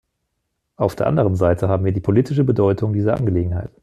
Auf 0.77 0.95
der 0.95 1.05
anderen 1.05 1.35
Seite 1.35 1.69
haben 1.69 1.85
wir 1.85 1.91
die 1.91 1.99
politische 1.99 2.43
Bedeutung 2.43 2.91
dieser 2.91 3.15
Angelegenheit. 3.15 3.69